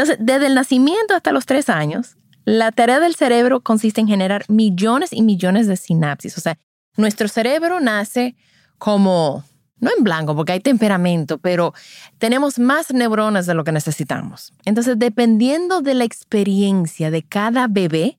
Entonces, 0.00 0.24
desde 0.24 0.46
el 0.46 0.54
nacimiento 0.54 1.14
hasta 1.14 1.30
los 1.30 1.44
tres 1.44 1.68
años, 1.68 2.16
la 2.46 2.72
tarea 2.72 3.00
del 3.00 3.14
cerebro 3.14 3.60
consiste 3.60 4.00
en 4.00 4.08
generar 4.08 4.46
millones 4.48 5.12
y 5.12 5.20
millones 5.20 5.66
de 5.66 5.76
sinapsis. 5.76 6.38
O 6.38 6.40
sea, 6.40 6.56
nuestro 6.96 7.28
cerebro 7.28 7.80
nace 7.80 8.34
como, 8.78 9.44
no 9.78 9.90
en 9.94 10.02
blanco, 10.02 10.34
porque 10.34 10.52
hay 10.52 10.60
temperamento, 10.60 11.36
pero 11.36 11.74
tenemos 12.16 12.58
más 12.58 12.94
neuronas 12.94 13.44
de 13.44 13.52
lo 13.52 13.62
que 13.62 13.72
necesitamos. 13.72 14.54
Entonces, 14.64 14.98
dependiendo 14.98 15.82
de 15.82 15.92
la 15.92 16.04
experiencia 16.04 17.10
de 17.10 17.22
cada 17.22 17.66
bebé, 17.68 18.18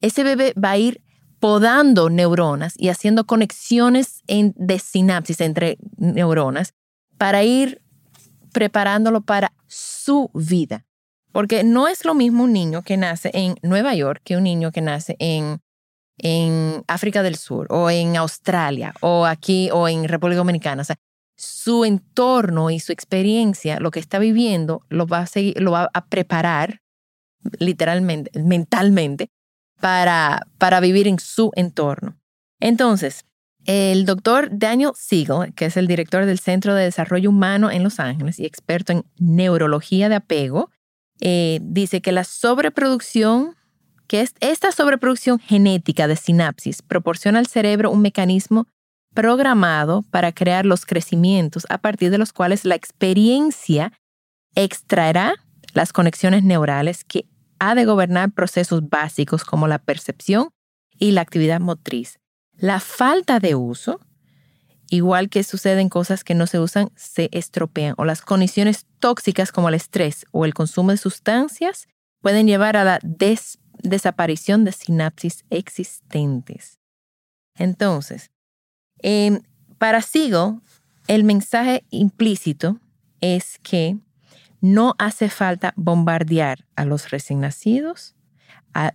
ese 0.00 0.24
bebé 0.24 0.54
va 0.54 0.70
a 0.70 0.78
ir 0.78 1.02
podando 1.40 2.08
neuronas 2.08 2.72
y 2.78 2.88
haciendo 2.88 3.26
conexiones 3.26 4.22
de 4.26 4.78
sinapsis 4.78 5.42
entre 5.42 5.76
neuronas 5.98 6.72
para 7.18 7.42
ir 7.42 7.82
preparándolo 8.50 9.20
para 9.20 9.52
su 9.66 10.30
vida. 10.32 10.86
Porque 11.32 11.64
no 11.64 11.88
es 11.88 12.04
lo 12.04 12.14
mismo 12.14 12.44
un 12.44 12.52
niño 12.52 12.82
que 12.82 12.96
nace 12.96 13.30
en 13.34 13.56
Nueva 13.62 13.94
York 13.94 14.20
que 14.24 14.36
un 14.36 14.44
niño 14.44 14.70
que 14.70 14.82
nace 14.82 15.16
en, 15.18 15.60
en 16.18 16.84
África 16.86 17.22
del 17.22 17.36
Sur 17.36 17.66
o 17.70 17.90
en 17.90 18.16
Australia 18.16 18.94
o 19.00 19.24
aquí 19.24 19.70
o 19.72 19.88
en 19.88 20.08
República 20.08 20.38
Dominicana. 20.38 20.84
Su 21.36 21.84
entorno 21.84 22.70
y 22.70 22.78
su 22.78 22.92
experiencia, 22.92 23.80
lo 23.80 23.90
que 23.90 23.98
está 23.98 24.18
viviendo, 24.18 24.82
lo 24.88 25.06
va 25.06 25.20
a, 25.20 25.26
seguir, 25.26 25.60
lo 25.60 25.72
va 25.72 25.90
a 25.92 26.04
preparar 26.06 26.82
literalmente, 27.58 28.30
mentalmente, 28.40 29.30
para, 29.80 30.46
para 30.58 30.78
vivir 30.78 31.08
en 31.08 31.18
su 31.18 31.50
entorno. 31.56 32.16
Entonces, 32.60 33.24
el 33.64 34.06
doctor 34.06 34.48
Daniel 34.52 34.92
Siegel, 34.94 35.52
que 35.54 35.66
es 35.66 35.76
el 35.76 35.88
director 35.88 36.24
del 36.26 36.38
Centro 36.38 36.74
de 36.74 36.84
Desarrollo 36.84 37.30
Humano 37.30 37.70
en 37.70 37.82
Los 37.82 37.98
Ángeles 37.98 38.38
y 38.38 38.46
experto 38.46 38.92
en 38.92 39.04
neurología 39.18 40.08
de 40.08 40.16
apego, 40.16 40.70
eh, 41.24 41.60
dice 41.62 42.02
que 42.02 42.10
la 42.10 42.24
sobreproducción, 42.24 43.54
que 44.08 44.22
es 44.22 44.34
esta 44.40 44.72
sobreproducción 44.72 45.38
genética 45.38 46.08
de 46.08 46.16
sinapsis 46.16 46.82
proporciona 46.82 47.38
al 47.38 47.46
cerebro 47.46 47.92
un 47.92 48.02
mecanismo 48.02 48.66
programado 49.14 50.02
para 50.10 50.32
crear 50.32 50.66
los 50.66 50.84
crecimientos 50.84 51.64
a 51.68 51.78
partir 51.78 52.10
de 52.10 52.18
los 52.18 52.32
cuales 52.32 52.64
la 52.64 52.74
experiencia 52.74 53.92
extraerá 54.56 55.36
las 55.74 55.92
conexiones 55.92 56.42
neurales 56.42 57.04
que 57.04 57.26
ha 57.60 57.76
de 57.76 57.84
gobernar 57.84 58.32
procesos 58.32 58.88
básicos 58.88 59.44
como 59.44 59.68
la 59.68 59.78
percepción 59.78 60.48
y 60.98 61.12
la 61.12 61.20
actividad 61.20 61.60
motriz. 61.60 62.18
La 62.56 62.80
falta 62.80 63.38
de 63.38 63.54
uso 63.54 64.00
igual 64.92 65.30
que 65.30 65.42
suceden 65.42 65.88
cosas 65.88 66.22
que 66.22 66.34
no 66.34 66.46
se 66.46 66.58
usan, 66.58 66.90
se 66.96 67.30
estropean 67.32 67.94
o 67.96 68.04
las 68.04 68.20
condiciones 68.20 68.84
tóxicas 68.98 69.50
como 69.50 69.70
el 69.70 69.74
estrés 69.74 70.26
o 70.32 70.44
el 70.44 70.52
consumo 70.52 70.90
de 70.90 70.98
sustancias 70.98 71.88
pueden 72.20 72.46
llevar 72.46 72.76
a 72.76 72.84
la 72.84 73.00
desaparición 73.82 74.64
de 74.64 74.72
sinapsis 74.72 75.44
existentes. 75.48 76.78
Entonces, 77.56 78.30
em, 78.98 79.40
para 79.78 80.02
Sigo, 80.02 80.60
el 81.08 81.24
mensaje 81.24 81.84
implícito 81.88 82.78
es 83.22 83.58
que 83.62 83.96
no 84.60 84.94
hace 84.98 85.30
falta 85.30 85.72
bombardear 85.74 86.66
a 86.76 86.84
los 86.84 87.10
recién 87.10 87.40
nacidos 87.40 88.14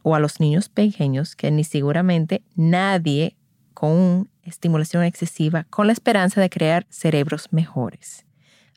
o 0.03 0.13
a 0.13 0.19
los 0.19 0.39
niños 0.39 0.69
pequeños, 0.69 1.35
que 1.35 1.49
ni 1.49 1.63
seguramente 1.63 2.43
nadie 2.55 3.36
con 3.77 4.27
estimulación 4.41 5.03
excesiva 5.03 5.67
con 5.69 5.85
la 5.85 5.93
esperanza 5.93 6.41
de 6.41 6.49
crear 6.49 6.87
cerebros 6.89 7.49
mejores. 7.51 8.25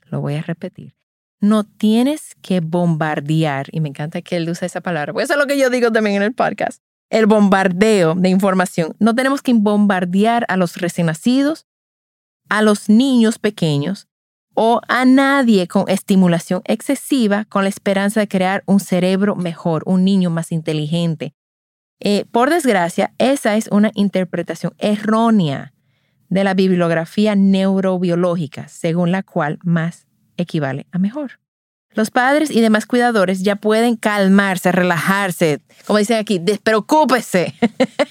Lo 0.05 0.21
voy 0.21 0.35
a 0.35 0.43
repetir. 0.43 0.95
No 1.41 1.65
tienes 1.65 2.37
que 2.43 2.61
bombardear, 2.61 3.69
y 3.73 3.81
me 3.81 3.89
encanta 3.89 4.21
que 4.21 4.37
él 4.37 4.51
usa 4.51 4.67
esa 4.67 4.83
palabra, 4.83 5.15
porque 5.15 5.25
eso 5.25 5.33
es 5.33 5.39
lo 5.39 5.47
que 5.47 5.57
yo 5.57 5.71
digo 5.71 5.91
también 5.91 6.17
en 6.17 6.23
el 6.23 6.35
podcast, 6.35 6.83
el 7.09 7.25
bombardeo 7.25 8.15
de 8.15 8.29
información. 8.29 8.95
No 8.99 9.15
tenemos 9.15 9.41
que 9.41 9.55
bombardear 9.55 10.45
a 10.49 10.59
los 10.59 10.77
recién 10.77 11.07
nacidos, 11.07 11.67
a 12.51 12.61
los 12.61 12.91
niños 12.91 13.39
pequeños 13.39 14.07
o 14.53 14.83
a 14.87 15.07
nadie 15.07 15.67
con 15.67 15.89
estimulación 15.89 16.61
excesiva 16.67 17.47
con 17.47 17.63
la 17.63 17.71
esperanza 17.71 18.21
de 18.21 18.29
crear 18.29 18.65
un 18.67 18.81
cerebro 18.81 19.35
mejor, 19.35 19.83
un 19.87 20.05
niño 20.05 20.29
más 20.29 20.53
inteligente, 20.53 21.33
eh, 22.01 22.25
por 22.33 22.49
desgracia, 22.49 23.13
esa 23.19 23.57
es 23.57 23.69
una 23.69 23.91
interpretación 23.95 24.75
errónea 24.79 25.75
de 26.31 26.45
la 26.45 26.55
bibliografía 26.55 27.35
neurobiológica, 27.35 28.69
según 28.69 29.13
la 29.13 29.23
cual 29.23 29.59
más 29.63 30.07
equivale 30.39 30.87
a 30.93 30.99
mejor. 30.99 31.33
Los 31.93 32.11
padres 32.11 32.51
y 32.51 32.61
demás 32.61 32.87
cuidadores 32.87 33.43
ya 33.43 33.57
pueden 33.57 33.97
calmarse, 33.97 34.73
relajarse, 34.73 35.61
como 35.87 35.99
dicen 35.99 36.19
aquí, 36.19 36.39
despreocúpese 36.39 37.53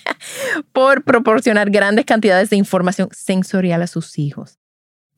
por 0.73 1.03
proporcionar 1.03 1.71
grandes 1.71 2.05
cantidades 2.05 2.49
de 2.49 2.57
información 2.57 3.07
sensorial 3.11 3.81
a 3.81 3.87
sus 3.87 4.19
hijos. 4.19 4.59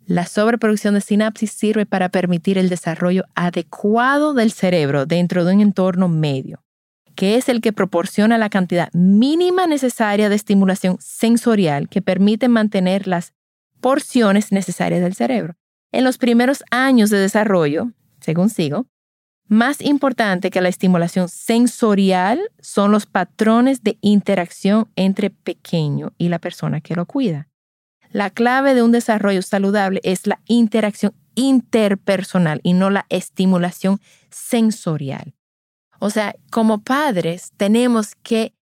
La 0.05 0.27
sobreproducción 0.27 0.93
de 0.93 1.01
sinapsis 1.01 1.51
sirve 1.51 1.85
para 1.85 2.09
permitir 2.09 2.57
el 2.57 2.69
desarrollo 2.69 3.25
adecuado 3.35 4.33
del 4.33 4.51
cerebro 4.51 5.05
dentro 5.05 5.43
de 5.43 5.55
un 5.55 5.61
entorno 5.61 6.07
medio 6.07 6.63
que 7.15 7.35
es 7.35 7.49
el 7.49 7.61
que 7.61 7.73
proporciona 7.73 8.37
la 8.37 8.49
cantidad 8.49 8.91
mínima 8.93 9.67
necesaria 9.67 10.29
de 10.29 10.35
estimulación 10.35 10.97
sensorial 10.99 11.89
que 11.89 12.01
permite 12.01 12.47
mantener 12.47 13.07
las 13.07 13.33
porciones 13.79 14.51
necesarias 14.51 15.01
del 15.01 15.15
cerebro. 15.15 15.55
En 15.91 16.03
los 16.03 16.17
primeros 16.17 16.63
años 16.71 17.09
de 17.09 17.17
desarrollo, 17.17 17.91
según 18.19 18.49
sigo, 18.49 18.85
más 19.47 19.81
importante 19.81 20.49
que 20.49 20.61
la 20.61 20.69
estimulación 20.69 21.27
sensorial 21.27 22.39
son 22.61 22.91
los 22.91 23.05
patrones 23.05 23.83
de 23.83 23.97
interacción 23.99 24.87
entre 24.95 25.29
pequeño 25.29 26.13
y 26.17 26.29
la 26.29 26.39
persona 26.39 26.79
que 26.79 26.95
lo 26.95 27.05
cuida. 27.05 27.49
La 28.11 28.29
clave 28.29 28.73
de 28.73 28.81
un 28.81 28.93
desarrollo 28.93 29.41
saludable 29.41 29.99
es 30.03 30.25
la 30.25 30.39
interacción 30.45 31.13
interpersonal 31.35 32.61
y 32.63 32.73
no 32.73 32.89
la 32.89 33.05
estimulación 33.09 33.99
sensorial. 34.29 35.33
O 36.03 36.09
sea, 36.09 36.35
como 36.49 36.81
padres 36.81 37.51
tenemos 37.57 38.15
que 38.23 38.55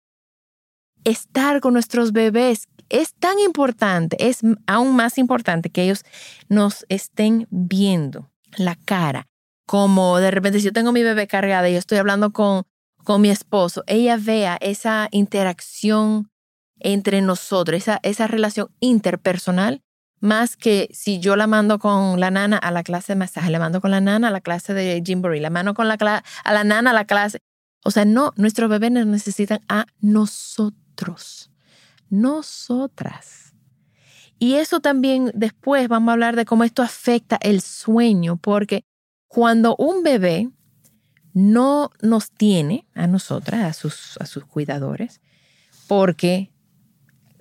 estar 1.05 1.61
con 1.61 1.71
nuestros 1.71 2.11
bebés. 2.11 2.67
Es 2.89 3.13
tan 3.13 3.39
importante, 3.39 4.17
es 4.27 4.41
aún 4.67 4.93
más 4.97 5.17
importante 5.17 5.69
que 5.69 5.83
ellos 5.83 6.03
nos 6.49 6.85
estén 6.89 7.47
viendo 7.49 8.29
la 8.57 8.75
cara. 8.75 9.27
Como 9.65 10.17
de 10.17 10.31
repente 10.31 10.59
si 10.59 10.65
yo 10.65 10.73
tengo 10.73 10.91
mi 10.91 11.01
bebé 11.01 11.27
cargada 11.27 11.69
y 11.69 11.73
yo 11.73 11.79
estoy 11.79 11.99
hablando 11.99 12.33
con, 12.33 12.63
con 13.05 13.21
mi 13.21 13.29
esposo, 13.29 13.85
ella 13.87 14.17
vea 14.19 14.57
esa 14.59 15.07
interacción 15.11 16.29
entre 16.77 17.21
nosotros, 17.21 17.77
esa, 17.77 18.01
esa 18.03 18.27
relación 18.27 18.67
interpersonal 18.81 19.81
más 20.19 20.57
que 20.57 20.89
si 20.91 21.19
yo 21.19 21.35
la 21.35 21.47
mando 21.47 21.79
con 21.79 22.19
la 22.19 22.31
nana 22.31 22.57
a 22.57 22.71
la 22.71 22.83
clase 22.83 23.13
de 23.13 23.17
masaje, 23.17 23.49
la 23.49 23.59
mando 23.59 23.81
con 23.81 23.91
la 23.91 24.01
nana 24.01 24.27
a 24.27 24.31
la 24.31 24.41
clase 24.41 24.73
de 24.73 25.01
Jimboree, 25.05 25.39
la 25.39 25.49
mando 25.49 25.73
con 25.73 25.87
la 25.87 26.23
a 26.43 26.53
la 26.53 26.63
nana 26.63 26.91
a 26.91 26.93
la 26.93 27.05
clase. 27.05 27.39
O 27.83 27.91
sea, 27.91 28.05
no, 28.05 28.33
nuestros 28.35 28.69
bebés 28.69 28.91
nos 28.91 29.05
necesitan 29.05 29.61
a 29.69 29.85
nosotros, 30.01 31.51
nosotras. 32.09 33.53
Y 34.37 34.55
eso 34.55 34.79
también 34.79 35.31
después 35.33 35.87
vamos 35.87 36.09
a 36.09 36.13
hablar 36.13 36.35
de 36.35 36.45
cómo 36.45 36.63
esto 36.63 36.81
afecta 36.81 37.37
el 37.41 37.61
sueño, 37.61 38.37
porque 38.37 38.83
cuando 39.27 39.75
un 39.77 40.03
bebé 40.03 40.49
no 41.33 41.91
nos 42.01 42.31
tiene 42.31 42.87
a 42.95 43.07
nosotras, 43.07 43.63
a 43.63 43.73
sus, 43.73 44.17
a 44.19 44.25
sus 44.25 44.45
cuidadores, 44.45 45.21
porque 45.87 46.51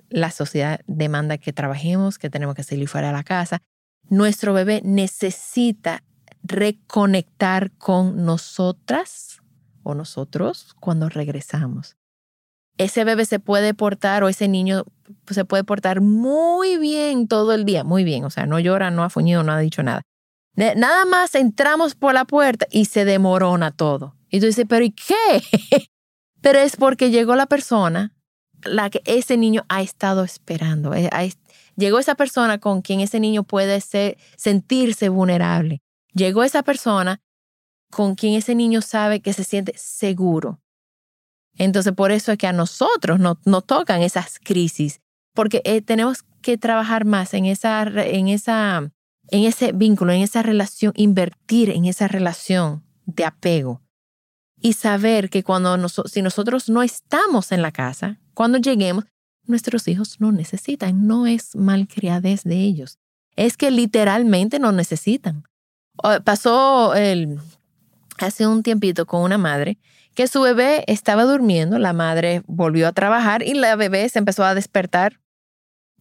la 0.09 0.31
sociedad 0.31 0.81
demanda 0.87 1.37
que 1.37 1.53
trabajemos, 1.53 2.17
que 2.17 2.29
tenemos 2.29 2.55
que 2.55 2.63
salir 2.63 2.87
fuera 2.87 3.07
de 3.07 3.13
la 3.13 3.23
casa. 3.23 3.61
Nuestro 4.09 4.53
bebé 4.53 4.81
necesita 4.83 6.03
reconectar 6.43 7.71
con 7.71 8.25
nosotras 8.25 9.41
o 9.83 9.93
nosotros 9.93 10.75
cuando 10.79 11.09
regresamos. 11.09 11.95
Ese 12.77 13.03
bebé 13.03 13.25
se 13.25 13.39
puede 13.39 13.73
portar 13.73 14.23
o 14.23 14.29
ese 14.29 14.47
niño 14.47 14.85
se 15.27 15.45
puede 15.45 15.63
portar 15.63 16.01
muy 16.01 16.77
bien 16.77 17.27
todo 17.27 17.53
el 17.53 17.65
día, 17.65 17.83
muy 17.83 18.03
bien, 18.03 18.23
o 18.23 18.29
sea, 18.29 18.45
no 18.45 18.59
llora, 18.59 18.91
no 18.91 19.03
ha 19.03 19.09
fuñido, 19.09 19.43
no 19.43 19.51
ha 19.51 19.59
dicho 19.59 19.83
nada. 19.83 20.01
Nada 20.55 21.05
más 21.05 21.35
entramos 21.35 21.95
por 21.95 22.13
la 22.13 22.25
puerta 22.25 22.67
y 22.69 22.85
se 22.85 23.05
demorona 23.05 23.71
todo. 23.71 24.15
Y 24.29 24.39
tú 24.39 24.47
dices, 24.47 24.65
pero 24.67 24.83
¿y 24.83 24.91
qué? 24.91 25.85
pero 26.41 26.59
es 26.59 26.75
porque 26.75 27.11
llegó 27.11 27.35
la 27.35 27.45
persona, 27.45 28.13
la 28.63 28.89
que 28.89 29.01
ese 29.05 29.37
niño 29.37 29.65
ha 29.69 29.81
estado 29.81 30.23
esperando. 30.23 30.93
Eh, 30.93 31.09
llegó 31.75 31.99
esa 31.99 32.15
persona 32.15 32.59
con 32.59 32.81
quien 32.81 32.99
ese 32.99 33.19
niño 33.19 33.43
puede 33.43 33.81
sentirse 34.37 35.09
vulnerable. 35.09 35.81
Llegó 36.13 36.43
esa 36.43 36.63
persona 36.63 37.21
con 37.91 38.15
quien 38.15 38.35
ese 38.35 38.55
niño 38.55 38.81
sabe 38.81 39.21
que 39.21 39.33
se 39.33 39.43
siente 39.43 39.73
seguro. 39.77 40.59
Entonces, 41.57 41.93
por 41.93 42.11
eso 42.11 42.31
es 42.31 42.37
que 42.37 42.47
a 42.47 42.53
nosotros 42.53 43.19
nos, 43.19 43.37
tocan 43.65 44.01
esas 44.01 44.39
crisis, 44.39 45.01
porque 45.33 45.61
eh, 45.65 45.81
tenemos 45.81 46.23
que 46.41 46.57
trabajar 46.57 47.05
más 47.05 47.33
en 47.33 47.45
esa, 47.45 47.83
en 47.83 48.29
esa 48.29 48.91
en 49.31 49.43
ese 49.43 49.71
vínculo, 49.71 50.11
en 50.11 50.21
esa 50.21 50.43
relación, 50.43 50.93
invertir 50.95 51.69
en 51.69 51.85
esa 51.85 52.07
relación 52.07 52.83
de 53.05 53.25
apego 53.25 53.81
y 54.61 54.73
saber 54.73 55.29
que 55.29 55.43
cuando 55.43 55.77
si 55.87 56.21
nosotros 56.21 56.69
no 56.69 56.83
estamos 56.83 57.51
en 57.51 57.61
la 57.61 57.71
casa, 57.71 58.19
cuando 58.39 58.57
lleguemos, 58.57 59.03
nuestros 59.47 59.85
hijos 59.89 60.21
no 60.21 60.31
necesitan, 60.31 61.05
no 61.07 61.27
es 61.27 61.57
malcriadez 61.57 62.43
de 62.45 62.55
ellos, 62.55 62.97
es 63.35 63.57
que 63.57 63.69
literalmente 63.69 64.59
no 64.59 64.71
necesitan. 64.71 65.43
Pasó 66.23 66.95
el, 66.95 67.37
hace 68.17 68.47
un 68.47 68.63
tiempito 68.63 69.05
con 69.05 69.23
una 69.23 69.37
madre 69.37 69.77
que 70.15 70.25
su 70.27 70.39
bebé 70.39 70.85
estaba 70.87 71.25
durmiendo, 71.25 71.79
la 71.79 71.91
madre 71.91 72.41
volvió 72.47 72.87
a 72.87 72.93
trabajar 72.93 73.43
y 73.43 73.55
la 73.55 73.75
bebé 73.75 74.07
se 74.07 74.19
empezó 74.19 74.45
a 74.45 74.55
despertar 74.55 75.19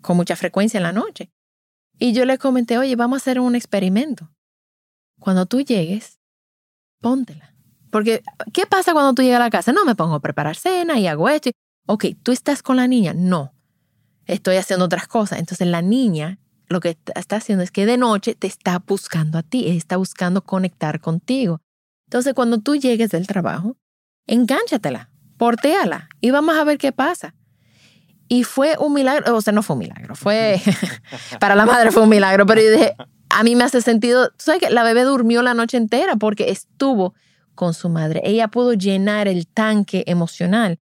con 0.00 0.17
mucha 0.17 0.37
frecuencia 0.37 0.79
en 0.79 0.84
la 0.84 0.93
noche. 0.93 1.32
Y 1.99 2.12
yo 2.12 2.25
le 2.25 2.38
comenté, 2.38 2.79
oye, 2.79 2.94
vamos 2.94 3.17
a 3.17 3.20
hacer 3.23 3.41
un 3.41 3.56
experimento. 3.56 4.31
Cuando 5.19 5.46
tú 5.46 5.62
llegues, 5.62 6.20
póntela. 7.00 7.52
Porque, 7.91 8.23
¿qué 8.52 8.64
pasa 8.64 8.93
cuando 8.93 9.12
tú 9.14 9.23
llegas 9.23 9.41
a 9.41 9.44
la 9.44 9.50
casa? 9.50 9.73
No, 9.73 9.84
me 9.84 9.96
pongo 9.96 10.14
a 10.14 10.20
preparar 10.20 10.55
cena 10.55 11.00
y 11.00 11.08
hago 11.08 11.29
esto. 11.29 11.50
Ok, 11.90 12.05
¿tú 12.23 12.32
estás 12.32 12.62
con 12.62 12.76
la 12.76 12.87
niña? 12.87 13.14
No, 13.14 13.55
estoy 14.26 14.56
haciendo 14.56 14.85
otras 14.85 15.08
cosas. 15.08 15.38
Entonces 15.38 15.67
la 15.67 15.81
niña 15.81 16.38
lo 16.67 16.81
que 16.81 16.99
está 17.14 17.37
haciendo 17.37 17.64
es 17.64 17.70
que 17.70 17.87
de 17.87 17.96
noche 17.96 18.35
te 18.35 18.46
está 18.46 18.79
buscando 18.87 19.38
a 19.38 19.43
ti, 19.43 19.67
está 19.69 19.96
buscando 19.96 20.44
conectar 20.44 21.00
contigo. 21.00 21.62
Entonces 22.06 22.35
cuando 22.35 22.58
tú 22.58 22.76
llegues 22.76 23.08
del 23.08 23.26
trabajo, 23.26 23.79
engánchatela, 24.26 25.08
portéala 25.38 26.11
y 26.20 26.31
vamos 26.31 26.58
a 26.58 26.64
ver 26.64 26.76
qué 26.76 26.93
pasa. 26.93 27.35
Y 28.29 28.44
fue 28.44 28.76
un 28.79 28.93
milagro, 28.93 29.34
o 29.34 29.41
sea, 29.41 29.55
no 29.55 29.62
fue 29.62 29.73
un 29.73 29.81
milagro, 29.81 30.14
fue, 30.14 30.61
para 31.41 31.55
la 31.55 31.64
madre 31.64 31.91
fue 31.91 32.02
un 32.02 32.11
milagro, 32.11 32.44
pero 32.44 32.61
a 33.31 33.43
mí 33.43 33.56
me 33.56 33.64
hace 33.64 33.81
sentido, 33.81 34.31
¿sabes 34.37 34.61
que 34.61 34.69
La 34.69 34.82
bebé 34.82 35.05
durmió 35.05 35.41
la 35.41 35.55
noche 35.55 35.79
entera 35.79 36.17
porque 36.17 36.50
estuvo 36.50 37.14
con 37.55 37.73
su 37.73 37.88
madre. 37.88 38.20
Ella 38.25 38.49
pudo 38.49 38.75
llenar 38.75 39.26
el 39.26 39.46
tanque 39.46 40.05
emocional 40.06 40.79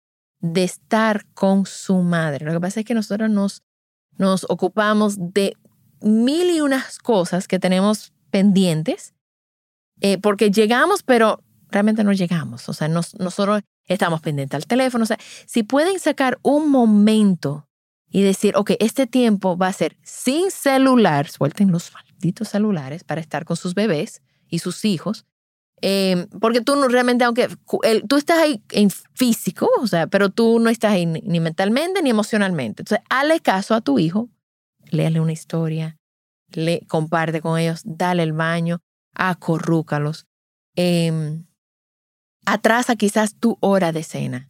de 0.44 0.66
estar 0.66 1.25
con 1.34 1.66
su 1.66 2.00
madre. 2.00 2.45
Lo 2.45 2.51
que 2.51 2.60
pasa 2.60 2.81
es 2.81 2.86
que 2.86 2.94
nosotros 2.94 3.30
nos, 3.30 3.63
nos 4.18 4.45
ocupamos 4.50 5.16
de 5.18 5.56
mil 6.01 6.50
y 6.50 6.60
unas 6.60 7.00
cosas 7.00 7.48
que 7.48 7.60
tenemos 7.60 8.12
pendientes, 8.30 9.13
eh, 10.01 10.18
porque 10.18 10.51
llegamos, 10.51 11.01
pero 11.01 11.42
realmente 11.69 12.04
no 12.04 12.12
llegamos. 12.12 12.68
O 12.68 12.74
sea, 12.74 12.90
nosotros 12.90 13.62
estamos 13.86 14.19
pendientes 14.19 14.57
al 14.57 14.68
teléfono. 14.68 15.04
O 15.04 15.07
sea, 15.07 15.18
si 15.45 15.63
pueden 15.63 15.98
sacar 15.98 16.38
un 16.44 16.69
momento 16.69 17.69
y 18.10 18.22
decir, 18.22 18.57
ok, 18.57 18.72
este 18.80 19.07
tiempo 19.07 19.57
va 19.57 19.68
a 19.68 19.74
ser 19.74 19.95
sin 20.04 20.51
celular, 20.51 21.30
suelten 21.30 21.72
los 21.72 21.94
malditos 21.94 22.50
celulares 22.50 23.06
para 23.06 23.22
estar 23.22 23.45
con 23.45 23.56
sus 23.56 23.75
bebés 23.75 24.22
y 24.50 24.60
sus 24.60 24.84
hijos. 24.84 25.25
Em, 25.85 26.27
porque 26.39 26.62
tú 26.62 26.77
no 26.77 26.88
realmente, 26.88 27.25
aunque 27.25 27.50
tú 28.07 28.15
estás 28.15 28.38
ahí 28.38 28.63
en 28.71 28.89
físico, 28.89 29.69
o 29.81 29.85
sea, 29.85 30.07
pero 30.07 30.30
tú 30.30 30.57
no 30.59 30.69
estás 30.69 30.94
ahí 30.94 31.06
ni 31.06 31.41
mentalmente 31.41 32.01
ni 32.01 32.09
emocionalmente. 32.09 32.83
Entonces, 32.83 33.06
hazle 33.09 33.41
caso 33.41 33.75
a 33.75 33.81
tu 33.81 34.00
hijo, 34.00 34.30
léale 34.91 35.19
una 35.19 35.33
historia, 35.33 35.97
le 36.53 36.85
comparte 36.88 37.41
con 37.41 37.59
ellos, 37.59 37.81
dale 37.83 38.24
el 38.24 38.31
baño, 38.31 38.80
acorrúcalos. 39.13 40.25
Eh, 40.77 41.44
Atrasa 42.45 42.95
quizás 42.95 43.35
tu 43.35 43.57
hora 43.59 43.91
de 43.91 44.03
cena, 44.03 44.50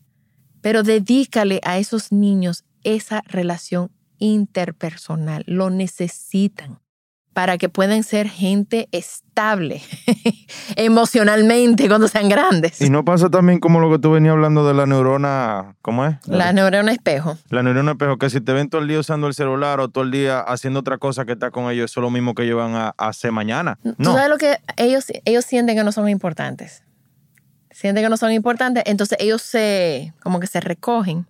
pero 0.61 0.83
dedícale 0.83 1.61
a 1.63 1.79
esos 1.79 2.11
niños 2.11 2.63
esa 2.83 3.23
relación 3.25 3.89
interpersonal. 4.19 5.43
Lo 5.47 5.71
necesitan 5.71 6.82
para 7.33 7.57
que 7.57 7.69
puedan 7.69 8.03
ser 8.03 8.29
gente 8.29 8.87
estable 8.91 9.81
emocionalmente 10.75 11.87
cuando 11.87 12.07
sean 12.07 12.29
grandes. 12.29 12.79
Y 12.81 12.89
no 12.89 13.03
pasa 13.03 13.29
también 13.29 13.59
como 13.59 13.79
lo 13.79 13.91
que 13.91 13.99
tú 13.99 14.11
venías 14.11 14.33
hablando 14.33 14.67
de 14.67 14.73
la 14.73 14.85
neurona, 14.85 15.75
¿cómo 15.81 16.05
es? 16.05 16.15
La, 16.27 16.53
neurona 16.53 16.91
espejo. 16.91 17.37
La 17.49 17.63
neurona 17.63 17.91
espejo, 17.91 18.17
que 18.17 18.29
si 18.29 18.39
te 18.41 18.53
ven 18.53 18.69
todo 18.69 18.81
el 18.81 18.87
día 18.87 18.99
usando 18.99 19.27
el 19.27 19.33
celular 19.33 19.79
o 19.79 19.89
todo 19.89 20.03
el 20.03 20.11
día 20.11 20.39
haciendo 20.39 20.79
otra 20.79 20.97
cosa 20.97 21.25
que 21.25 21.33
está 21.33 21.51
con 21.51 21.71
ellos, 21.71 21.91
eso 21.91 21.99
es 21.99 22.03
lo 22.03 22.11
mismo 22.11 22.35
que 22.35 22.43
ellos 22.43 22.57
van 22.57 22.75
a, 22.75 22.93
hacer 22.97 23.31
mañana. 23.31 23.79
No. 23.83 23.95
¿Tú 23.95 24.03
sabes 24.13 24.29
lo 24.29 24.37
que 24.37 24.57
ellos, 24.77 25.05
ellos 25.25 25.45
sienten 25.45 25.75
que 25.75 25.83
no 25.83 25.91
son 25.91 26.07
importantes? 26.09 26.83
sienten 27.73 28.03
que 28.03 28.09
no 28.09 28.17
son 28.17 28.31
importantes, 28.31 28.83
entonces 28.85 29.17
ellos 29.19 29.41
se, 29.41 30.13
como 30.21 30.39
que 30.39 30.47
se 30.47 30.61
recogen 30.61 31.25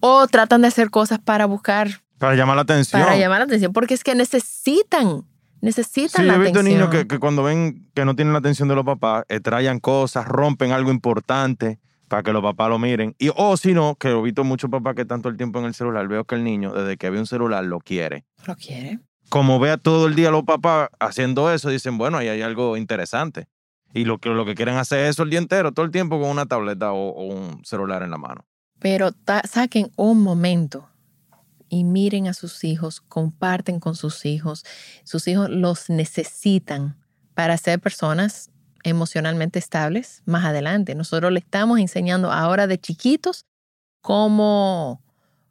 o 0.00 0.26
tratan 0.26 0.62
de 0.62 0.68
hacer 0.68 0.90
cosas 0.90 1.18
para 1.18 1.46
buscar. 1.46 2.02
Para 2.18 2.34
llamar 2.34 2.56
la 2.56 2.62
atención. 2.62 3.02
Para 3.02 3.16
llamar 3.16 3.40
la 3.40 3.44
atención, 3.44 3.72
porque 3.72 3.94
es 3.94 4.02
que 4.02 4.14
necesitan, 4.14 5.24
necesitan 5.60 6.22
sí, 6.22 6.26
la 6.26 6.34
atención. 6.34 6.36
Sí, 6.36 6.42
he 6.42 6.52
visto 6.52 6.62
niños 6.62 6.88
que, 6.88 7.06
que, 7.06 7.18
cuando 7.18 7.42
ven 7.42 7.88
que 7.94 8.04
no 8.04 8.16
tienen 8.16 8.32
la 8.32 8.38
atención 8.38 8.68
de 8.68 8.74
los 8.74 8.84
papás, 8.84 9.24
traen 9.42 9.80
cosas, 9.80 10.26
rompen 10.26 10.72
algo 10.72 10.90
importante 10.90 11.78
para 12.08 12.22
que 12.22 12.32
los 12.32 12.42
papás 12.42 12.68
lo 12.68 12.78
miren. 12.78 13.14
Y, 13.18 13.30
o 13.34 13.56
si 13.56 13.74
no, 13.74 13.96
que 13.96 14.10
he 14.10 14.22
visto 14.22 14.44
muchos 14.44 14.70
papás 14.70 14.94
que 14.94 15.02
están 15.02 15.22
todo 15.22 15.30
el 15.30 15.36
tiempo 15.36 15.58
en 15.58 15.66
el 15.66 15.74
celular, 15.74 16.06
veo 16.08 16.24
que 16.24 16.34
el 16.34 16.44
niño, 16.44 16.72
desde 16.72 16.96
que 16.96 17.10
ve 17.10 17.18
un 17.18 17.26
celular, 17.26 17.64
lo 17.64 17.80
quiere. 17.80 18.24
Lo 18.46 18.56
quiere. 18.56 19.00
Como 19.28 19.58
vea 19.58 19.76
todo 19.76 20.06
el 20.06 20.14
día 20.14 20.28
a 20.28 20.32
los 20.32 20.44
papás 20.44 20.88
haciendo 21.00 21.52
eso, 21.52 21.68
dicen, 21.68 21.98
bueno, 21.98 22.18
ahí 22.18 22.28
hay 22.28 22.42
algo 22.42 22.76
interesante. 22.76 23.48
Y 23.92 24.04
lo 24.04 24.18
que, 24.18 24.28
lo 24.28 24.44
que 24.44 24.54
quieren 24.54 24.76
hacer 24.76 25.00
es 25.00 25.10
eso 25.10 25.22
el 25.22 25.30
día 25.30 25.38
entero, 25.38 25.72
todo 25.72 25.84
el 25.84 25.90
tiempo 25.90 26.20
con 26.20 26.30
una 26.30 26.46
tableta 26.46 26.92
o, 26.92 27.24
un 27.24 27.64
celular 27.64 28.02
en 28.02 28.10
la 28.10 28.18
mano. 28.18 28.44
Pero 28.78 29.10
saquen 29.48 29.90
un 29.96 30.22
momento 30.22 30.88
y 31.68 31.84
miren 31.84 32.28
a 32.28 32.34
sus 32.34 32.64
hijos, 32.64 33.00
comparten 33.00 33.80
con 33.80 33.94
sus 33.94 34.24
hijos. 34.24 34.64
Sus 35.04 35.26
hijos 35.28 35.50
los 35.50 35.90
necesitan 35.90 36.96
para 37.34 37.56
ser 37.56 37.80
personas 37.80 38.50
emocionalmente 38.82 39.58
estables 39.58 40.22
más 40.26 40.44
adelante. 40.44 40.94
Nosotros 40.94 41.32
le 41.32 41.40
estamos 41.40 41.78
enseñando 41.80 42.30
ahora 42.30 42.66
de 42.66 42.78
chiquitos 42.78 43.44
cómo, 44.00 45.02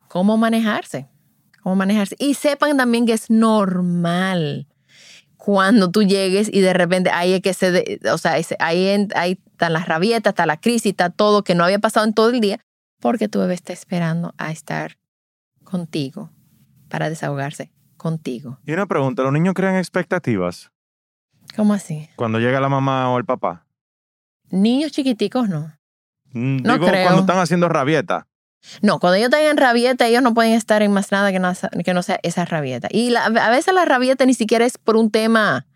cómo 0.07 0.37
manejarse, 0.37 1.07
cómo 1.61 1.75
manejarse. 1.75 2.15
Y 2.17 2.35
sepan 2.35 2.77
también 2.77 3.05
que 3.05 3.13
es 3.13 3.29
normal 3.29 4.67
cuando 5.37 5.91
tú 5.91 6.01
llegues 6.01 6.49
y 6.51 6.61
de 6.61 6.73
repente 6.73 7.11
ahí 7.11 7.39
que 7.41 7.53
se, 7.53 7.99
o 8.11 8.17
sea, 8.17 8.37
ahí, 8.59 9.07
ahí 9.13 9.39
están 9.51 9.73
las 9.73 9.87
rabietas, 9.87 10.31
está 10.31 10.45
la 10.45 10.57
crisis, 10.57 10.91
está 10.91 11.09
todo 11.09 11.43
que 11.43 11.53
no 11.53 11.63
había 11.63 11.77
pasado 11.77 12.05
en 12.05 12.13
todo 12.13 12.29
el 12.29 12.39
día, 12.39 12.59
porque 12.99 13.27
tu 13.27 13.39
bebé 13.39 13.53
está 13.53 13.73
esperando 13.73 14.33
a 14.37 14.51
estar 14.51 14.97
contigo 15.75 16.29
para 16.87 17.09
desahogarse 17.09 17.69
contigo. 17.97 18.59
Y 18.65 18.71
una 18.71 18.85
pregunta, 18.85 19.23
¿los 19.23 19.33
niños 19.33 19.53
crean 19.53 19.75
expectativas? 19.75 20.71
¿Cómo 21.57 21.73
así? 21.73 22.09
Cuando 22.15 22.39
llega 22.39 22.61
la 22.61 22.69
mamá 22.69 23.11
o 23.11 23.17
el 23.17 23.25
papá. 23.25 23.65
Niños 24.51 24.93
chiquiticos 24.93 25.49
no. 25.49 25.73
Mm, 26.31 26.61
no 26.63 26.79
creo. 26.79 27.03
cuando 27.03 27.21
están 27.21 27.39
haciendo 27.39 27.67
rabieta. 27.67 28.27
No, 28.81 28.99
cuando 28.99 29.15
ellos 29.15 29.29
tengan 29.29 29.57
rabieta, 29.57 30.07
ellos 30.07 30.23
no 30.23 30.33
pueden 30.33 30.53
estar 30.53 30.81
en 30.81 30.93
más 30.93 31.11
nada 31.11 31.33
que 31.33 31.39
no, 31.39 31.51
que 31.83 31.93
no 31.93 32.01
sea 32.03 32.19
esa 32.23 32.45
rabieta. 32.45 32.87
Y 32.89 33.13
a 33.13 33.49
veces 33.49 33.73
la 33.73 33.83
rabieta 33.83 34.25
ni 34.25 34.33
siquiera 34.33 34.65
es 34.65 34.77
por 34.77 34.95
un 34.95 35.11
tema 35.11 35.67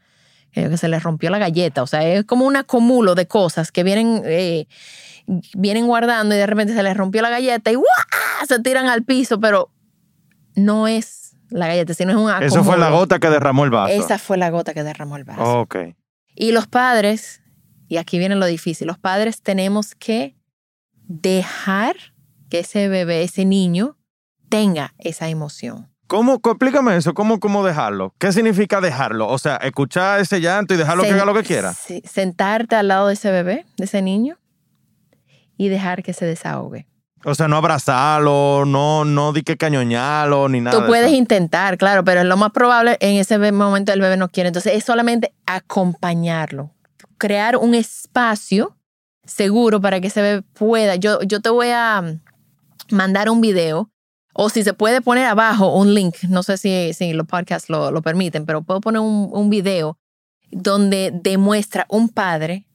que 0.53 0.77
se 0.77 0.87
les 0.87 1.03
rompió 1.03 1.29
la 1.29 1.39
galleta. 1.39 1.83
O 1.83 1.87
sea, 1.87 2.07
es 2.07 2.23
como 2.23 2.45
un 2.45 2.55
acumulo 2.55 3.15
de 3.15 3.27
cosas 3.27 3.71
que 3.73 3.83
vienen, 3.83 4.21
eh, 4.25 4.65
vienen 5.55 5.87
guardando 5.87 6.33
y 6.35 6.37
de 6.37 6.47
repente 6.47 6.73
se 6.73 6.83
les 6.83 6.95
rompió 6.95 7.21
la 7.21 7.29
galleta 7.29 7.69
y 7.71 7.75
se 8.47 8.59
tiran 8.59 8.87
al 8.87 9.03
piso, 9.03 9.39
pero 9.39 9.71
no 10.63 10.87
es 10.87 11.35
la 11.49 11.67
galleta, 11.67 11.93
sino 11.93 12.11
es 12.11 12.17
un 12.17 12.29
acumulo. 12.29 12.47
Eso 12.47 12.63
fue 12.63 12.77
la 12.77 12.89
gota 12.89 13.19
que 13.19 13.29
derramó 13.29 13.65
el 13.65 13.71
vaso. 13.71 13.93
Esa 13.93 14.17
fue 14.17 14.37
la 14.37 14.49
gota 14.49 14.73
que 14.73 14.83
derramó 14.83 15.17
el 15.17 15.23
vaso. 15.23 15.61
Ok. 15.61 15.75
Y 16.35 16.51
los 16.51 16.67
padres 16.67 17.41
y 17.89 17.97
aquí 17.97 18.19
viene 18.19 18.35
lo 18.35 18.45
difícil, 18.45 18.87
los 18.87 18.99
padres 18.99 19.41
tenemos 19.41 19.95
que 19.95 20.35
dejar 21.07 21.95
que 22.49 22.59
ese 22.59 22.87
bebé, 22.87 23.23
ese 23.23 23.45
niño, 23.45 23.97
tenga 24.47 24.93
esa 24.99 25.27
emoción. 25.27 25.89
¿Cómo, 26.05 26.35
explícame 26.35 26.95
eso, 26.95 27.13
¿cómo, 27.13 27.39
cómo 27.39 27.65
dejarlo? 27.65 28.13
¿Qué 28.17 28.31
significa 28.31 28.79
dejarlo? 28.79 29.27
O 29.27 29.37
sea, 29.37 29.57
escuchar 29.57 30.19
ese 30.19 30.39
llanto 30.39 30.73
y 30.73 30.77
dejarlo 30.77 31.03
que 31.03 31.11
haga 31.11 31.25
lo 31.25 31.33
que 31.33 31.43
quiera. 31.43 31.73
sentarte 31.73 32.75
al 32.75 32.87
lado 32.87 33.07
de 33.07 33.13
ese 33.15 33.31
bebé, 33.31 33.65
de 33.77 33.85
ese 33.85 34.01
niño, 34.01 34.39
y 35.57 35.69
dejar 35.69 36.03
que 36.03 36.13
se 36.13 36.25
desahogue. 36.25 36.87
O 37.25 37.35
sea, 37.35 37.47
no 37.47 37.57
abrazarlo, 37.57 38.63
no, 38.65 39.03
no 39.03 39.33
di 39.33 39.43
que 39.43 39.57
cañoñarlo, 39.57 40.47
ni 40.47 40.61
nada. 40.61 40.77
Tú 40.77 40.83
de 40.83 40.87
puedes 40.87 41.11
intentar, 41.11 41.77
claro, 41.77 42.03
pero 42.03 42.21
es 42.21 42.25
lo 42.25 42.37
más 42.37 42.51
probable 42.51 42.97
en 43.01 43.17
ese 43.17 43.37
momento 43.51 43.91
el 43.91 43.99
bebé 43.99 44.15
no 44.15 44.29
quiere. 44.29 44.47
Entonces 44.47 44.75
es 44.75 44.85
solamente 44.85 45.33
acompañarlo, 45.45 46.71
crear 47.17 47.57
un 47.57 47.75
espacio 47.75 48.77
seguro 49.25 49.81
para 49.81 49.99
que 49.99 50.07
ese 50.07 50.21
bebé 50.21 50.41
pueda. 50.41 50.95
Yo, 50.95 51.21
yo 51.23 51.41
te 51.41 51.49
voy 51.49 51.69
a 51.73 52.01
mm, 52.01 52.95
mandar 52.95 53.29
un 53.29 53.41
video 53.41 53.91
o 54.33 54.49
si 54.49 54.63
se 54.63 54.73
puede 54.73 55.01
poner 55.01 55.25
abajo 55.25 55.75
un 55.75 55.93
link, 55.93 56.15
no 56.29 56.43
sé 56.43 56.57
si, 56.57 56.93
si 56.93 57.11
los 57.11 57.27
podcasts 57.27 57.69
lo, 57.69 57.91
lo 57.91 58.01
permiten, 58.01 58.45
pero 58.45 58.61
puedo 58.61 58.79
poner 58.79 59.01
un, 59.01 59.29
un 59.31 59.49
video 59.49 59.97
donde 60.51 61.11
demuestra 61.13 61.85
un 61.89 62.07
padre 62.07 62.65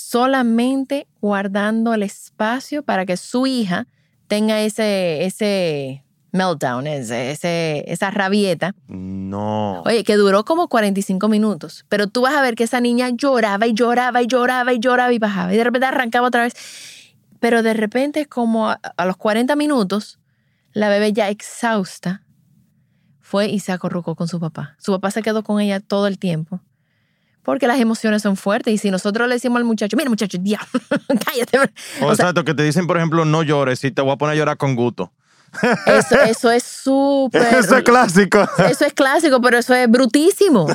solamente 0.00 1.06
guardando 1.20 1.94
el 1.94 2.02
espacio 2.02 2.82
para 2.82 3.06
que 3.06 3.16
su 3.16 3.46
hija 3.46 3.86
tenga 4.26 4.60
ese, 4.60 5.24
ese 5.24 6.04
meltdown, 6.32 6.86
ese, 6.86 7.32
ese- 7.32 7.84
esa 7.86 8.10
rabieta. 8.10 8.74
No. 8.88 9.82
Oye, 9.84 10.04
que 10.04 10.16
duró 10.16 10.44
como 10.44 10.68
45 10.68 11.28
minutos, 11.28 11.84
pero 11.88 12.06
tú 12.06 12.22
vas 12.22 12.34
a 12.34 12.42
ver 12.42 12.54
que 12.54 12.64
esa 12.64 12.80
niña 12.80 13.08
lloraba 13.10 13.66
y 13.66 13.74
lloraba 13.74 14.22
y 14.22 14.26
lloraba 14.26 14.72
y 14.72 14.78
lloraba 14.78 15.12
y 15.12 15.18
bajaba 15.18 15.52
y 15.52 15.56
de 15.56 15.64
repente 15.64 15.86
arrancaba 15.86 16.28
otra 16.28 16.42
vez. 16.42 16.54
Pero 17.40 17.62
de 17.62 17.74
repente 17.74 18.26
como 18.26 18.68
a, 18.70 18.80
a 18.96 19.04
los 19.06 19.16
40 19.16 19.56
minutos, 19.56 20.18
la 20.72 20.88
bebé 20.88 21.12
ya 21.12 21.28
exhausta 21.30 22.22
fue 23.20 23.48
y 23.48 23.60
se 23.60 23.72
acorrucó 23.72 24.14
con 24.16 24.28
su 24.28 24.38
papá. 24.40 24.76
Su 24.78 24.92
papá 24.92 25.10
se 25.10 25.22
quedó 25.22 25.42
con 25.42 25.60
ella 25.60 25.80
todo 25.80 26.06
el 26.06 26.18
tiempo. 26.18 26.60
Porque 27.42 27.66
las 27.66 27.80
emociones 27.80 28.22
son 28.22 28.36
fuertes 28.36 28.74
y 28.74 28.78
si 28.78 28.90
nosotros 28.90 29.28
le 29.28 29.34
decimos 29.34 29.58
al 29.58 29.64
muchacho, 29.64 29.96
mira 29.96 30.10
muchacho, 30.10 30.38
diablo, 30.38 30.68
cállate. 31.24 31.58
O, 31.58 32.06
O 32.06 32.14
sea, 32.14 32.26
exacto, 32.26 32.44
que 32.44 32.54
te 32.54 32.62
dicen, 32.62 32.86
por 32.86 32.96
ejemplo, 32.96 33.24
no 33.24 33.42
llores 33.42 33.82
y 33.84 33.90
te 33.90 34.02
voy 34.02 34.12
a 34.12 34.16
poner 34.16 34.34
a 34.34 34.36
llorar 34.36 34.56
con 34.56 34.76
gusto. 34.76 35.10
eso, 35.86 36.14
eso 36.20 36.50
es 36.50 36.62
súper... 36.62 37.42
Eso 37.58 37.76
es 37.76 37.82
clásico. 37.82 38.48
Eso 38.68 38.84
es 38.84 38.92
clásico, 38.92 39.40
pero 39.40 39.58
eso 39.58 39.74
es 39.74 39.90
brutísimo. 39.90 40.68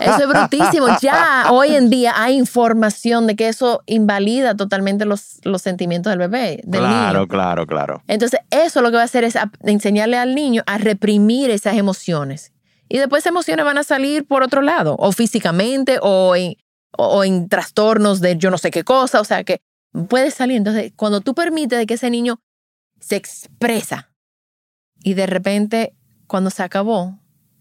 Eso 0.00 0.16
es 0.18 0.28
brutísimo. 0.28 0.88
Ya 1.00 1.46
hoy 1.50 1.76
en 1.76 1.88
día 1.88 2.14
hay 2.16 2.36
información 2.36 3.28
de 3.28 3.36
que 3.36 3.46
eso 3.46 3.82
invalida 3.86 4.56
totalmente 4.56 5.04
los, 5.04 5.38
los 5.44 5.62
sentimientos 5.62 6.10
del 6.10 6.18
bebé, 6.18 6.62
del 6.64 6.80
claro, 6.80 7.20
niño. 7.20 7.28
claro, 7.28 7.66
claro. 7.66 8.02
Entonces, 8.08 8.40
eso 8.50 8.82
lo 8.82 8.90
que 8.90 8.96
va 8.96 9.02
a 9.02 9.04
hacer 9.04 9.22
es 9.22 9.38
enseñarle 9.62 10.18
al 10.18 10.34
niño 10.34 10.64
a 10.66 10.78
reprimir 10.78 11.50
esas 11.50 11.76
emociones. 11.76 12.50
Y 12.88 12.98
después 12.98 13.22
esas 13.22 13.30
emociones 13.32 13.64
van 13.64 13.78
a 13.78 13.84
salir 13.84 14.26
por 14.26 14.42
otro 14.42 14.62
lado, 14.62 14.96
o 14.98 15.12
físicamente, 15.12 15.98
o 16.02 16.34
en, 16.36 16.54
o, 16.96 17.06
o 17.06 17.24
en 17.24 17.48
trastornos 17.48 18.20
de 18.20 18.36
yo 18.38 18.50
no 18.50 18.58
sé 18.58 18.70
qué 18.70 18.84
cosa. 18.84 19.20
O 19.20 19.24
sea, 19.24 19.44
que 19.44 19.60
puede 20.08 20.30
salir. 20.30 20.56
Entonces, 20.56 20.92
cuando 20.96 21.20
tú 21.20 21.34
permites 21.34 21.78
de 21.78 21.86
que 21.86 21.94
ese 21.94 22.10
niño 22.10 22.40
se 23.00 23.16
expresa 23.16 24.10
y 25.02 25.14
de 25.14 25.26
repente, 25.26 25.94
cuando 26.26 26.50
se 26.50 26.62
acabó, 26.62 27.18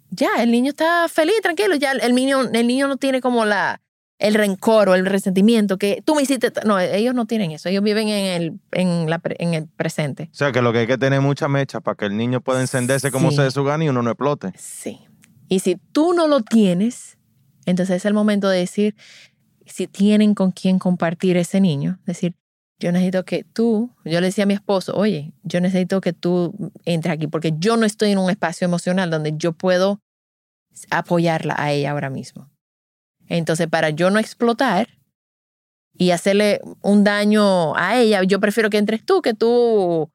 ya 0.10 0.30
el 0.42 0.52
niño 0.52 0.70
está 0.70 1.08
feliz, 1.10 1.36
tranquilo. 1.42 1.76
Ya 1.76 1.92
el 1.92 2.16
niño, 2.16 2.42
el 2.54 2.66
niño 2.68 2.88
no 2.88 2.98
tiene 2.98 3.20
como 3.22 3.44
la, 3.46 3.82
el 4.20 4.34
rencor 4.34 4.90
o 4.90 4.96
el 4.96 5.06
resentimiento 5.06 5.78
que 5.78 6.02
tú 6.06 6.16
me 6.16 6.22
hiciste. 6.24 6.52
No, 6.66 6.80
ellos 6.80 7.14
no 7.14 7.26
tienen 7.26 7.52
eso. 7.52 7.68
Ellos 7.70 7.84
viven 7.84 8.08
en 8.08 8.42
el, 8.42 8.60
en 8.72 9.10
la, 9.10 9.22
en 9.38 9.54
el 9.54 9.68
presente. 9.68 10.30
O 10.32 10.36
sea, 10.36 10.52
que 10.54 10.62
lo 10.62 10.72
que 10.72 10.80
hay 10.80 10.88
que 10.88 10.98
tener 10.98 11.20
mucha 11.22 11.48
mecha 11.50 11.82
para 11.82 11.96
que 11.96 12.06
el 12.06 12.16
niño 12.18 12.40
pueda 12.42 12.62
encenderse 12.62 13.12
como 13.12 13.30
Sí. 13.32 13.36
se 13.36 13.42
dé 13.44 13.52
su 13.52 13.64
gana 13.66 13.84
y 13.84 13.90
uno 13.90 14.02
no 14.02 14.10
explote. 14.10 14.54
Sí. 14.58 15.02
Y 15.48 15.60
si 15.60 15.75
tú 15.92 16.13
no 16.13 16.27
lo 16.27 16.42
tienes, 16.42 17.18
entonces 17.66 17.98
es 17.98 18.06
el 18.06 18.13
momento 18.13 18.50
de 18.50 18.60
decir, 18.60 18.96
si 19.66 19.88
tienen 19.88 20.34
con 20.34 20.51
quién 20.51 20.80
compartir 20.80 21.38
ese 21.38 21.62
niño, 21.62 22.00
decir, 22.06 22.36
yo 22.80 22.92
necesito 22.92 23.25
que 23.25 23.44
tú, 23.44 23.92
yo 24.06 24.22
le 24.22 24.27
decía 24.27 24.44
a 24.44 24.48
mi 24.48 24.54
esposo, 24.54 24.96
oye, 24.96 25.34
yo 25.44 25.62
necesito 25.62 26.00
que 26.00 26.13
tú 26.13 26.72
entres 26.86 27.13
aquí 27.13 27.27
porque 27.27 27.54
yo 27.58 27.75
no 27.75 27.86
estoy 27.86 28.12
en 28.12 28.20
un 28.20 28.30
espacio 28.30 28.66
emocional 28.66 29.10
donde 29.10 29.34
yo 29.36 29.51
puedo 29.54 30.00
apoyarla 30.92 31.56
a 31.58 31.72
ella 31.72 31.92
ahora 31.92 32.10
mismo. 32.10 32.50
Entonces, 33.27 33.68
para 33.68 33.89
yo 33.89 34.12
no 34.12 34.20
explotar 34.20 34.89
y 35.94 36.12
hacerle 36.12 36.62
un 36.82 37.04
daño 37.04 37.75
a 37.75 38.00
ella, 38.00 38.24
yo 38.24 38.39
prefiero 38.39 38.70
que 38.70 38.77
entres 38.77 39.04
tú, 39.04 39.22
que 39.22 39.34
tú 39.34 40.12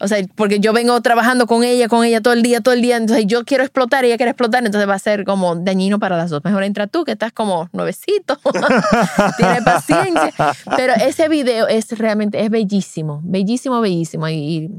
o 0.00 0.08
sea, 0.08 0.18
porque 0.34 0.58
yo 0.58 0.72
vengo 0.72 1.00
trabajando 1.02 1.46
con 1.46 1.62
ella, 1.62 1.88
con 1.88 2.04
ella 2.04 2.20
todo 2.20 2.34
el 2.34 2.42
día, 2.42 2.60
todo 2.60 2.74
el 2.74 2.82
día. 2.82 2.96
Entonces 2.96 3.26
yo 3.26 3.44
quiero 3.44 3.62
explotar, 3.62 4.04
ella 4.04 4.16
quiere 4.16 4.30
explotar, 4.30 4.64
entonces 4.64 4.88
va 4.88 4.94
a 4.94 4.98
ser 4.98 5.24
como 5.24 5.54
dañino 5.54 6.00
para 6.00 6.16
las 6.16 6.30
dos. 6.30 6.42
Mejor 6.44 6.64
entra 6.64 6.88
tú, 6.88 7.04
que 7.04 7.12
estás 7.12 7.32
como 7.32 7.68
nuevecito. 7.72 8.38
Tienes 9.38 9.62
paciencia. 9.62 10.32
Pero 10.76 10.94
ese 10.94 11.28
video 11.28 11.68
es 11.68 11.96
realmente, 11.96 12.42
es 12.42 12.50
bellísimo, 12.50 13.20
bellísimo, 13.22 13.80
bellísimo. 13.80 14.28
Y, 14.28 14.34
y 14.34 14.70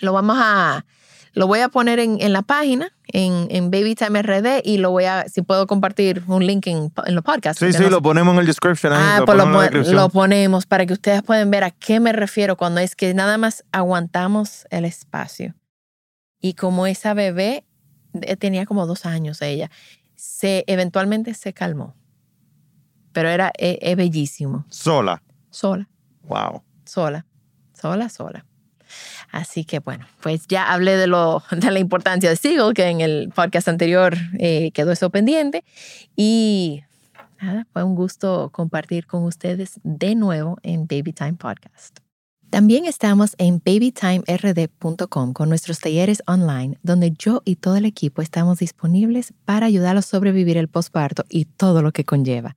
lo 0.00 0.14
vamos 0.14 0.36
a, 0.40 0.86
lo 1.32 1.46
voy 1.46 1.60
a 1.60 1.68
poner 1.68 1.98
en, 2.00 2.20
en 2.20 2.32
la 2.32 2.42
página, 2.42 2.92
en, 3.06 3.46
en 3.50 3.70
Baby 3.70 3.94
Time 3.94 4.20
RD, 4.22 4.62
y 4.64 4.78
lo 4.78 4.90
voy 4.90 5.04
a, 5.04 5.26
si 5.28 5.42
puedo 5.42 5.66
compartir 5.66 6.22
un 6.26 6.44
link 6.46 6.66
en, 6.66 6.92
en 7.06 7.14
los 7.14 7.22
podcasts. 7.24 7.64
Sí, 7.64 7.72
sí, 7.72 7.82
no 7.82 7.90
lo 7.90 8.02
ponemos 8.02 8.34
en 8.34 8.40
el 8.40 8.46
description. 8.46 8.92
ahí, 8.92 8.98
Ah, 9.00 9.18
lo 9.20 9.24
pues 9.26 9.38
lo, 9.38 9.62
en 9.62 9.96
lo 9.96 10.08
ponemos 10.08 10.66
para 10.66 10.86
que 10.86 10.92
ustedes 10.92 11.22
puedan 11.22 11.50
ver 11.50 11.64
a 11.64 11.70
qué 11.70 12.00
me 12.00 12.12
refiero 12.12 12.56
cuando 12.56 12.80
es 12.80 12.96
que 12.96 13.14
nada 13.14 13.38
más 13.38 13.64
aguantamos 13.72 14.66
el 14.70 14.84
espacio. 14.84 15.54
Y 16.40 16.54
como 16.54 16.86
esa 16.86 17.14
bebé 17.14 17.64
eh, 18.22 18.36
tenía 18.36 18.66
como 18.66 18.86
dos 18.86 19.06
años 19.06 19.40
ella, 19.42 19.70
se 20.16 20.64
eventualmente 20.66 21.34
se 21.34 21.52
calmó. 21.52 21.94
Pero 23.12 23.28
era 23.28 23.52
eh, 23.58 23.78
es 23.82 23.96
bellísimo. 23.96 24.64
Sola. 24.68 25.22
Sola, 25.50 25.88
Wow. 26.22 26.62
sola, 26.84 27.26
sola, 27.74 28.08
sola. 28.08 28.46
Así 29.32 29.64
que 29.64 29.78
bueno, 29.78 30.06
pues 30.20 30.46
ya 30.48 30.72
hablé 30.72 30.96
de, 30.96 31.06
lo, 31.06 31.42
de 31.50 31.70
la 31.70 31.78
importancia 31.78 32.30
de 32.30 32.36
Siegel, 32.36 32.74
que 32.74 32.86
en 32.86 33.00
el 33.00 33.30
podcast 33.34 33.68
anterior 33.68 34.16
eh, 34.38 34.70
quedó 34.72 34.92
eso 34.92 35.10
pendiente. 35.10 35.64
Y 36.16 36.82
nada, 37.40 37.66
fue 37.72 37.84
un 37.84 37.94
gusto 37.94 38.50
compartir 38.52 39.06
con 39.06 39.24
ustedes 39.24 39.80
de 39.82 40.14
nuevo 40.14 40.58
en 40.62 40.86
Baby 40.86 41.12
Time 41.12 41.34
Podcast. 41.34 41.98
También 42.50 42.84
estamos 42.84 43.36
en 43.38 43.62
babytimerd.com 43.64 45.32
con 45.32 45.48
nuestros 45.48 45.78
talleres 45.78 46.20
online, 46.26 46.78
donde 46.82 47.12
yo 47.12 47.42
y 47.44 47.54
todo 47.54 47.76
el 47.76 47.84
equipo 47.84 48.22
estamos 48.22 48.58
disponibles 48.58 49.32
para 49.44 49.66
ayudarlos 49.66 50.06
a 50.06 50.08
sobrevivir 50.08 50.56
el 50.56 50.66
posparto 50.66 51.24
y 51.28 51.44
todo 51.44 51.80
lo 51.80 51.92
que 51.92 52.04
conlleva. 52.04 52.56